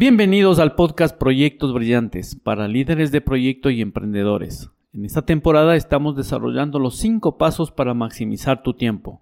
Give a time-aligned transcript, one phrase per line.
[0.00, 4.70] Bienvenidos al podcast Proyectos Brillantes para líderes de proyecto y emprendedores.
[4.94, 9.20] En esta temporada estamos desarrollando los 5 pasos para maximizar tu tiempo.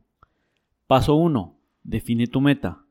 [0.87, 1.59] Paso 1.
[1.83, 2.85] Define tu meta.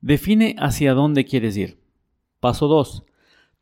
[0.00, 1.78] Define hacia dónde quieres ir.
[2.40, 3.04] Paso 2.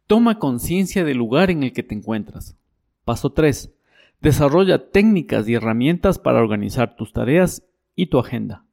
[0.07, 2.57] Toma conciencia del lugar en el que te encuentras.
[3.05, 3.75] Paso 3.
[4.23, 7.63] Desarrolla técnicas y herramientas para organizar tus tareas
[7.95, 8.65] y tu agenda.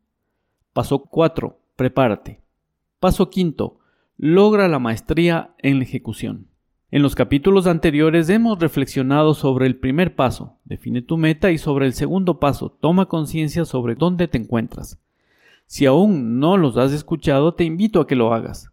[0.71, 1.59] Paso 4.
[1.75, 2.41] Prepárate.
[3.01, 3.79] Paso 5
[4.17, 6.47] logra la maestría en la ejecución.
[6.89, 11.85] En los capítulos anteriores hemos reflexionado sobre el primer paso, define tu meta, y sobre
[11.85, 14.99] el segundo paso, toma conciencia sobre dónde te encuentras.
[15.67, 18.71] Si aún no los has escuchado, te invito a que lo hagas.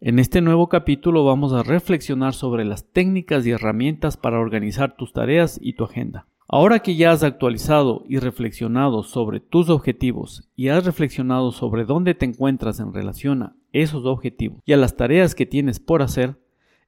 [0.00, 5.12] En este nuevo capítulo vamos a reflexionar sobre las técnicas y herramientas para organizar tus
[5.12, 6.26] tareas y tu agenda.
[6.48, 12.14] Ahora que ya has actualizado y reflexionado sobre tus objetivos y has reflexionado sobre dónde
[12.14, 16.36] te encuentras en relación esos objetivos y a las tareas que tienes por hacer,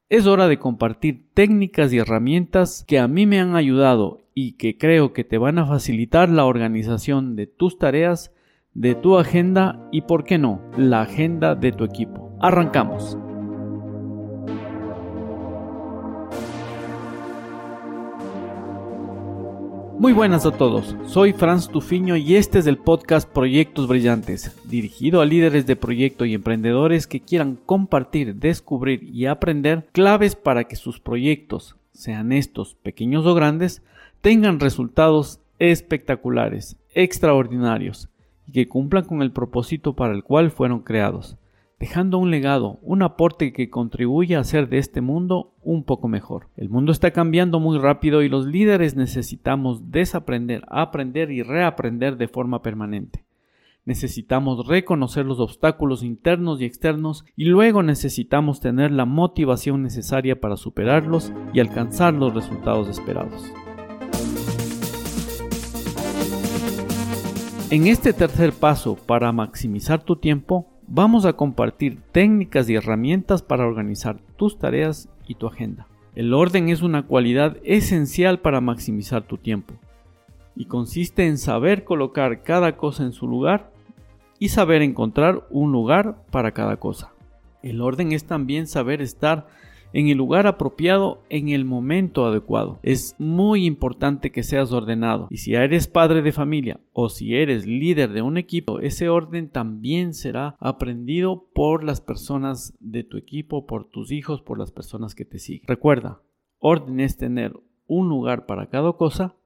[0.09, 4.77] es hora de compartir técnicas y herramientas que a mí me han ayudado y que
[4.77, 8.33] creo que te van a facilitar la organización de tus tareas,
[8.75, 12.37] de tu agenda y, por qué no, la agenda de tu equipo.
[12.41, 13.17] Arrancamos.
[20.03, 25.21] Muy buenas a todos, soy Franz Tufiño y este es el podcast Proyectos Brillantes, dirigido
[25.21, 30.75] a líderes de proyecto y emprendedores que quieran compartir, descubrir y aprender claves para que
[30.75, 33.81] sus proyectos, sean estos pequeños o grandes,
[34.23, 38.09] tengan resultados espectaculares, extraordinarios
[38.49, 41.37] y que cumplan con el propósito para el cual fueron creados
[41.83, 46.47] dejando un legado, un aporte que contribuye a hacer de este mundo un poco mejor.
[46.57, 52.29] El mundo está cambiando muy rápido y los líderes necesitamos desaprender, aprender y reaprender de
[52.29, 53.25] forma permanente.
[53.85, 60.57] Necesitamos reconocer los obstáculos internos y externos y luego necesitamos tener la motivación necesaria para
[60.57, 63.43] superarlos y alcanzar los resultados esperados.
[67.73, 73.67] En este tercer paso para maximizar tu tiempo, vamos a compartir técnicas y herramientas para
[73.67, 75.87] organizar tus tareas y tu agenda.
[76.15, 79.73] El orden es una cualidad esencial para maximizar tu tiempo
[80.55, 83.73] y consiste en saber colocar cada cosa en su lugar
[84.39, 87.13] y saber encontrar un lugar para cada cosa.
[87.63, 89.47] El orden es también saber estar
[89.93, 92.79] en el lugar apropiado en el momento adecuado.
[92.83, 97.67] Es muy importante que seas ordenado y si eres padre de familia o si eres
[97.67, 103.67] líder de un equipo, ese orden también será aprendido por las personas de tu equipo,
[103.67, 105.67] por tus hijos, por las personas que te siguen.
[105.67, 106.23] Recuerda,
[106.59, 107.53] orden es tener
[107.87, 109.37] un lugar para cada cosa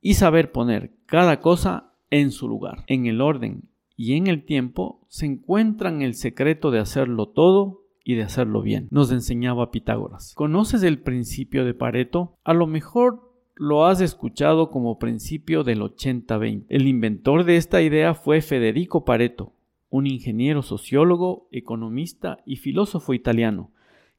[0.00, 2.84] y saber poner cada cosa en su lugar.
[2.86, 8.14] En el orden y en el tiempo se encuentran el secreto de hacerlo todo y
[8.14, 10.32] de hacerlo bien, nos enseñaba Pitágoras.
[10.36, 12.38] ¿Conoces el principio de Pareto?
[12.44, 16.66] A lo mejor lo has escuchado como principio del 80-20.
[16.68, 19.54] El inventor de esta idea fue Federico Pareto,
[19.90, 23.72] un ingeniero sociólogo, economista y filósofo italiano,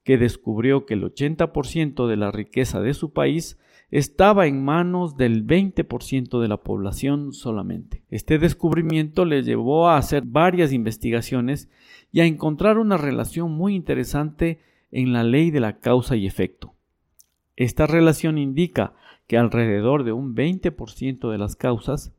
[0.04, 3.58] que descubrió que el 80% de la riqueza de su país
[3.90, 8.04] estaba en manos del 20% de la población solamente.
[8.10, 11.70] Este descubrimiento le llevó a hacer varias investigaciones
[12.12, 14.60] y a encontrar una relación muy interesante
[14.92, 16.74] en la ley de la causa y efecto.
[17.56, 18.94] Esta relación indica
[19.26, 22.14] que alrededor de un 20% de las causas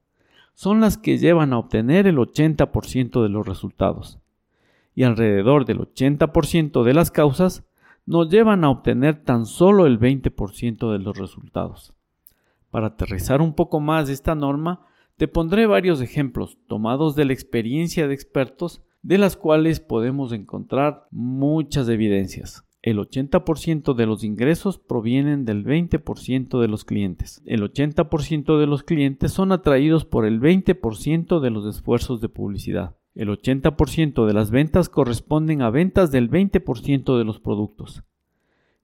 [0.54, 4.18] son las que llevan a obtener el 80% de los resultados,
[4.94, 7.67] y alrededor del 80% de las causas
[8.08, 11.92] nos llevan a obtener tan solo el 20% de los resultados.
[12.70, 14.86] Para aterrizar un poco más esta norma,
[15.18, 21.06] te pondré varios ejemplos tomados de la experiencia de expertos de las cuales podemos encontrar
[21.10, 22.64] muchas evidencias.
[22.80, 27.42] El 80% de los ingresos provienen del 20% de los clientes.
[27.44, 32.96] El 80% de los clientes son atraídos por el 20% de los esfuerzos de publicidad.
[33.18, 38.04] El 80% de las ventas corresponden a ventas del 20% de los productos.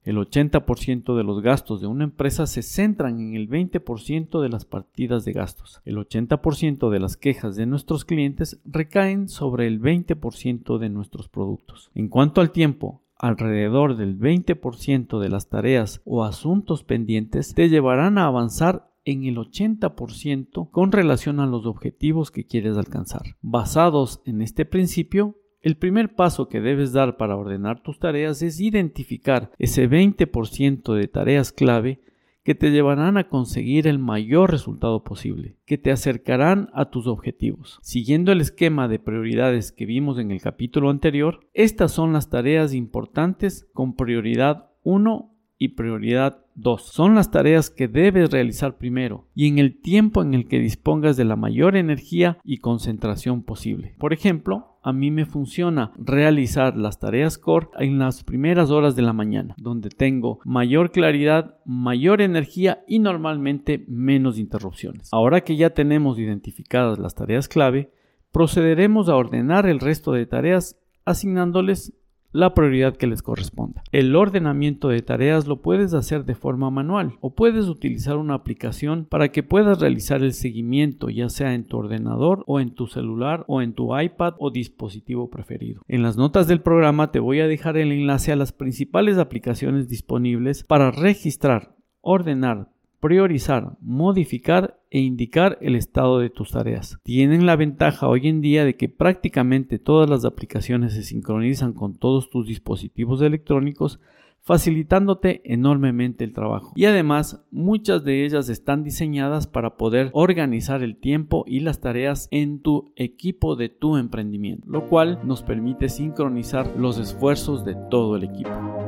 [0.03, 4.65] El 80% de los gastos de una empresa se centran en el 20% de las
[4.65, 5.81] partidas de gastos.
[5.85, 11.89] El 80% de las quejas de nuestros clientes recaen sobre el 20% de nuestros productos.
[11.95, 18.17] En cuanto al tiempo, alrededor del 20% de las tareas o asuntos pendientes te llevarán
[18.17, 23.21] a avanzar en el 80% con relación a los objetivos que quieres alcanzar.
[23.41, 28.59] Basados en este principio, el primer paso que debes dar para ordenar tus tareas es
[28.59, 32.01] identificar ese 20% de tareas clave
[32.43, 37.79] que te llevarán a conseguir el mayor resultado posible, que te acercarán a tus objetivos.
[37.81, 42.75] Siguiendo el esquema de prioridades que vimos en el capítulo anterior, estas son las tareas
[42.75, 46.81] importantes con prioridad 1 y prioridad 2.
[46.81, 51.17] Son las tareas que debes realizar primero y en el tiempo en el que dispongas
[51.17, 53.95] de la mayor energía y concentración posible.
[53.99, 59.01] Por ejemplo, a mí me funciona realizar las tareas core en las primeras horas de
[59.01, 65.09] la mañana, donde tengo mayor claridad, mayor energía y normalmente menos interrupciones.
[65.11, 67.91] Ahora que ya tenemos identificadas las tareas clave,
[68.31, 71.93] procederemos a ordenar el resto de tareas asignándoles
[72.35, 73.81] la prioridad que les corresponda.
[73.93, 79.05] El ordenamiento de tareas lo puedes hacer de forma manual o puedes utilizar una aplicación
[79.09, 83.45] para que puedas realizar el seguimiento ya sea en tu ordenador o en tu celular
[83.47, 85.81] o en tu iPad o dispositivo preferido.
[85.87, 89.87] En las notas del programa te voy a dejar el enlace a las principales aplicaciones
[89.87, 92.74] disponibles para registrar, ordenar,
[93.05, 96.97] priorizar, modificar e indicar el estado de tus tareas.
[97.03, 101.99] Tienen la ventaja hoy en día de que prácticamente todas las aplicaciones se sincronizan con
[101.99, 103.99] todos tus dispositivos electrónicos
[104.41, 106.73] facilitándote enormemente el trabajo.
[106.75, 112.27] Y además, muchas de ellas están diseñadas para poder organizar el tiempo y las tareas
[112.31, 118.15] en tu equipo de tu emprendimiento, lo cual nos permite sincronizar los esfuerzos de todo
[118.15, 118.84] el equipo.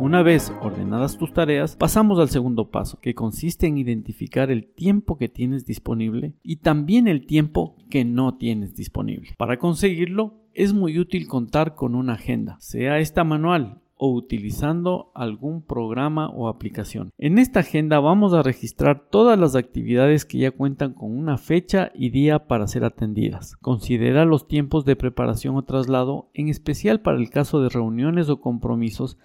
[0.00, 5.18] Una vez ordenadas tus tareas, pasamos al segundo paso, que consiste en identificar el tiempo
[5.18, 9.34] que tienes disponible y también el tiempo que no tienes disponible.
[9.36, 15.60] Para conseguirlo, es muy útil contar con una agenda, sea esta manual o utilizando algún
[15.60, 17.10] programa o aplicación.
[17.18, 21.92] En esta agenda vamos a registrar todas las actividades que ya cuentan con una fecha
[21.94, 23.54] y día para ser atendidas.
[23.56, 28.40] Considera los tiempos de preparación o traslado, en especial para el caso de reuniones o
[28.40, 29.18] compromisos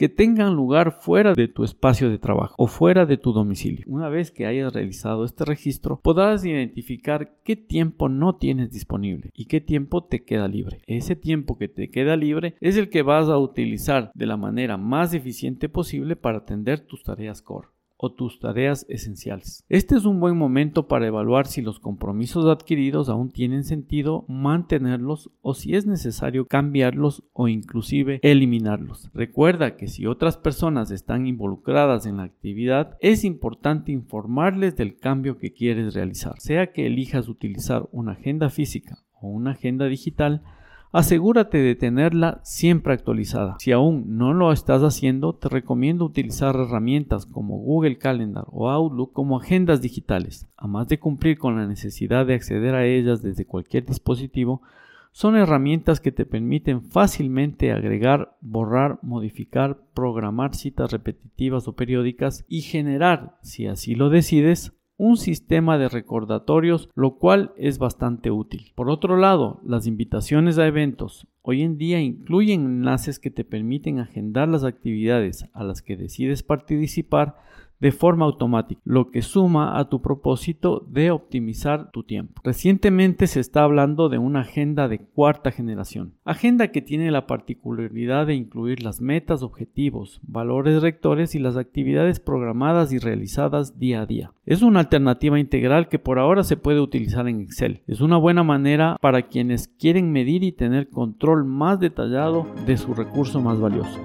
[0.00, 3.84] que tengan lugar fuera de tu espacio de trabajo o fuera de tu domicilio.
[3.86, 9.44] Una vez que hayas realizado este registro, podrás identificar qué tiempo no tienes disponible y
[9.44, 10.80] qué tiempo te queda libre.
[10.86, 14.78] Ese tiempo que te queda libre es el que vas a utilizar de la manera
[14.78, 17.68] más eficiente posible para atender tus tareas core
[18.02, 19.62] o tus tareas esenciales.
[19.68, 25.30] Este es un buen momento para evaluar si los compromisos adquiridos aún tienen sentido mantenerlos
[25.42, 29.10] o si es necesario cambiarlos o inclusive eliminarlos.
[29.12, 35.36] Recuerda que si otras personas están involucradas en la actividad, es importante informarles del cambio
[35.36, 36.40] que quieres realizar.
[36.40, 40.42] Sea que elijas utilizar una agenda física o una agenda digital,
[40.92, 43.56] Asegúrate de tenerla siempre actualizada.
[43.60, 49.12] Si aún no lo estás haciendo, te recomiendo utilizar herramientas como Google Calendar o Outlook
[49.12, 50.48] como agendas digitales.
[50.56, 54.62] Además de cumplir con la necesidad de acceder a ellas desde cualquier dispositivo,
[55.12, 62.62] son herramientas que te permiten fácilmente agregar, borrar, modificar, programar citas repetitivas o periódicas y
[62.62, 68.72] generar, si así lo decides, un sistema de recordatorios, lo cual es bastante útil.
[68.74, 73.98] Por otro lado, las invitaciones a eventos hoy en día incluyen enlaces que te permiten
[73.98, 77.38] agendar las actividades a las que decides participar
[77.80, 82.40] de forma automática, lo que suma a tu propósito de optimizar tu tiempo.
[82.44, 88.26] Recientemente se está hablando de una agenda de cuarta generación, agenda que tiene la particularidad
[88.26, 94.06] de incluir las metas, objetivos, valores rectores y las actividades programadas y realizadas día a
[94.06, 94.32] día.
[94.44, 97.82] Es una alternativa integral que por ahora se puede utilizar en Excel.
[97.86, 102.94] Es una buena manera para quienes quieren medir y tener control más detallado de su
[102.94, 103.98] recurso más valioso.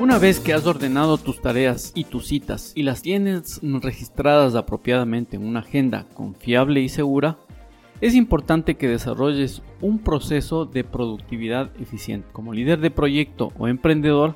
[0.00, 5.36] Una vez que has ordenado tus tareas y tus citas y las tienes registradas apropiadamente
[5.36, 7.38] en una agenda confiable y segura,
[8.00, 12.28] es importante que desarrolles un proceso de productividad eficiente.
[12.32, 14.34] Como líder de proyecto o emprendedor,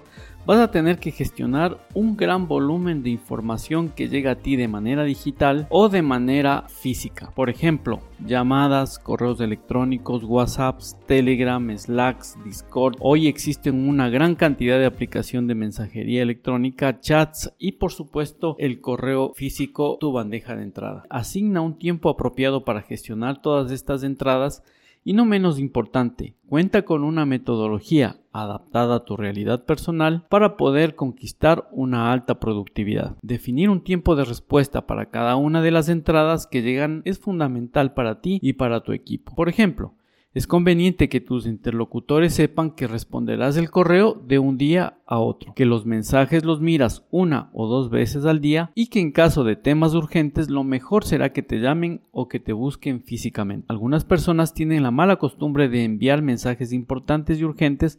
[0.49, 4.67] vas a tener que gestionar un gran volumen de información que llega a ti de
[4.67, 7.31] manera digital o de manera física.
[7.35, 12.97] Por ejemplo, llamadas, correos electrónicos, WhatsApps, Telegram, Slacks, Discord.
[13.01, 18.81] Hoy existen una gran cantidad de aplicación de mensajería electrónica, chats y por supuesto el
[18.81, 21.03] correo físico, tu bandeja de entrada.
[21.11, 24.63] Asigna un tiempo apropiado para gestionar todas estas entradas
[25.05, 30.95] y no menos importante, cuenta con una metodología adaptada a tu realidad personal para poder
[30.95, 33.17] conquistar una alta productividad.
[33.23, 37.95] Definir un tiempo de respuesta para cada una de las entradas que llegan es fundamental
[37.95, 39.35] para ti y para tu equipo.
[39.35, 39.95] Por ejemplo,
[40.35, 45.55] Es conveniente que tus interlocutores sepan que responderás el correo de un día a otro,
[45.55, 49.43] que los mensajes los miras una o dos veces al día y que en caso
[49.43, 53.65] de temas urgentes lo mejor será que te llamen o que te busquen físicamente.
[53.69, 57.99] Algunas personas tienen la mala costumbre de enviar mensajes importantes y urgentes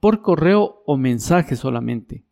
[0.00, 2.24] por correo o mensaje solamente,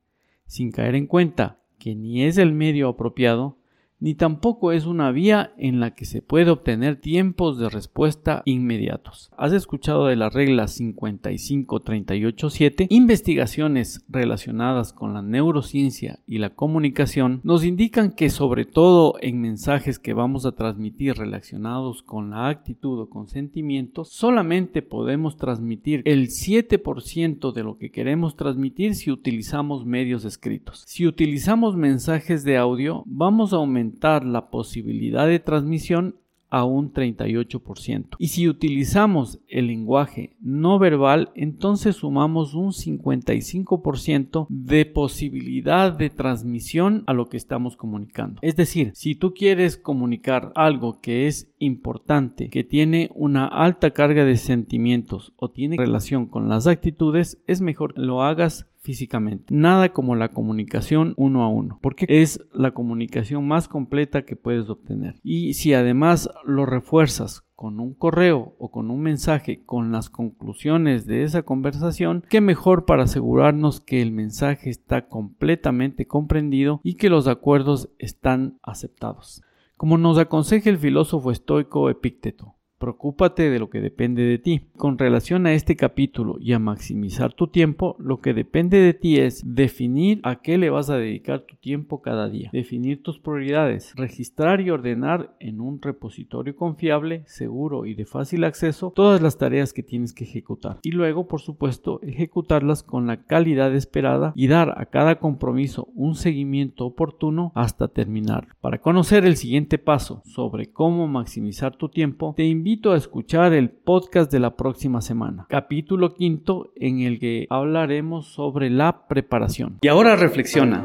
[0.46, 3.58] sin caer en cuenta que ni es el medio apropiado
[3.99, 9.31] ni tampoco es una vía en la que se puede obtener tiempos de respuesta inmediatos.
[9.37, 12.88] ¿Has escuchado de la regla 55387?
[12.91, 19.99] Investigaciones relacionadas con la neurociencia y la comunicación nos indican que sobre todo en mensajes
[19.99, 26.29] que vamos a transmitir relacionados con la actitud o con sentimientos, solamente podemos transmitir el
[26.29, 30.83] 7% de lo que queremos transmitir si utilizamos medios escritos.
[30.87, 33.86] Si utilizamos mensajes de audio, vamos a aumentar
[34.25, 36.16] la posibilidad de transmisión
[36.49, 38.16] a un 38%.
[38.19, 47.05] Y si utilizamos el lenguaje no verbal, entonces sumamos un 55% de posibilidad de transmisión
[47.07, 48.38] a lo que estamos comunicando.
[48.43, 54.25] Es decir, si tú quieres comunicar algo que es importante, que tiene una alta carga
[54.25, 59.52] de sentimientos o tiene relación con las actitudes, es mejor que lo hagas físicamente.
[59.52, 64.71] Nada como la comunicación uno a uno, porque es la comunicación más completa que puedes
[64.71, 65.16] obtener.
[65.25, 71.05] Y si además lo refuerzas con un correo o con un mensaje con las conclusiones
[71.05, 77.11] de esa conversación, qué mejor para asegurarnos que el mensaje está completamente comprendido y que
[77.11, 79.43] los acuerdos están aceptados.
[79.76, 84.62] Como nos aconseja el filósofo estoico Epícteto, Preocúpate de lo que depende de ti.
[84.76, 89.18] Con relación a este capítulo y a maximizar tu tiempo, lo que depende de ti
[89.18, 93.95] es definir a qué le vas a dedicar tu tiempo cada día, definir tus prioridades,
[93.97, 99.73] registrar y ordenar en un repositorio confiable, seguro y de fácil acceso todas las tareas
[99.73, 100.47] que tienes que ejecutar
[100.83, 106.14] y luego, por supuesto, ejecutarlas con la calidad esperada y dar a cada compromiso un
[106.14, 108.49] seguimiento oportuno hasta terminar.
[108.61, 113.52] Para conocer el siguiente paso sobre cómo maximizar tu tiempo, te invito invito a escuchar
[113.52, 119.78] el podcast de la próxima semana, capítulo quinto en el que hablaremos sobre la preparación.
[119.82, 120.85] Y ahora reflexiona,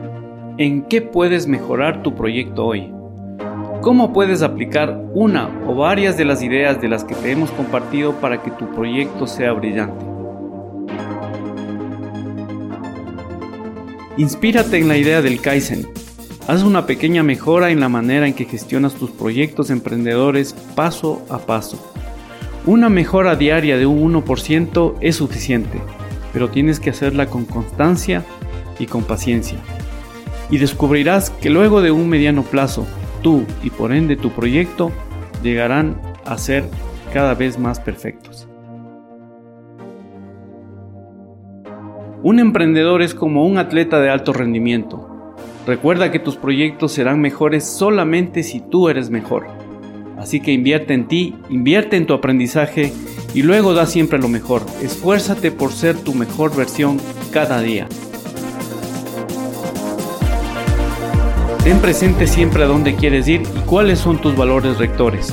[0.59, 2.93] ¿en qué puedes mejorar tu proyecto hoy?
[3.81, 8.13] ¿Cómo puedes aplicar una o varias de las ideas de las que te hemos compartido
[8.21, 10.05] para que tu proyecto sea brillante?
[14.17, 15.87] Inspírate en la idea del Kaizen
[16.47, 21.37] Haz una pequeña mejora en la manera en que gestionas tus proyectos emprendedores paso a
[21.37, 21.79] paso.
[22.65, 25.79] Una mejora diaria de un 1% es suficiente,
[26.33, 28.25] pero tienes que hacerla con constancia
[28.79, 29.59] y con paciencia.
[30.49, 32.87] Y descubrirás que luego de un mediano plazo,
[33.21, 34.91] tú y por ende tu proyecto
[35.43, 36.65] llegarán a ser
[37.13, 38.47] cada vez más perfectos.
[42.23, 45.10] Un emprendedor es como un atleta de alto rendimiento
[45.65, 49.47] Recuerda que tus proyectos serán mejores solamente si tú eres mejor.
[50.17, 52.91] Así que invierte en ti, invierte en tu aprendizaje
[53.33, 54.63] y luego da siempre lo mejor.
[54.81, 56.99] Esfuérzate por ser tu mejor versión
[57.31, 57.87] cada día.
[61.63, 65.31] Ten presente siempre a dónde quieres ir y cuáles son tus valores rectores.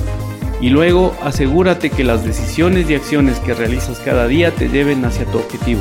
[0.61, 5.25] Y luego asegúrate que las decisiones y acciones que realizas cada día te lleven hacia
[5.25, 5.81] tu objetivo.